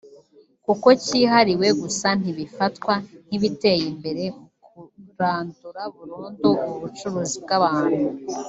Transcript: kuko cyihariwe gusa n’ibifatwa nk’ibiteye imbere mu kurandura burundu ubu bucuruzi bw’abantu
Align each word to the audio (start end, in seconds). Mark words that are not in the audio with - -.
kuko 0.65 0.87
cyihariwe 1.03 1.67
gusa 1.81 2.07
n’ibifatwa 2.21 2.93
nk’ibiteye 3.27 3.85
imbere 3.93 4.23
mu 4.71 4.87
kurandura 5.11 5.81
burundu 5.95 6.49
ubu 6.61 6.75
bucuruzi 6.83 7.37
bw’abantu 7.43 7.99